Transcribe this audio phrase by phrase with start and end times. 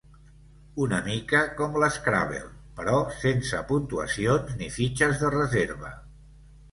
[0.83, 2.47] Una mica com l'Scrabble,
[2.79, 5.93] però sense puntuacions ni fitxes de reserva.